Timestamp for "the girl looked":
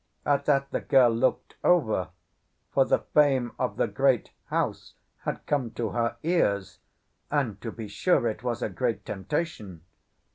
0.71-1.57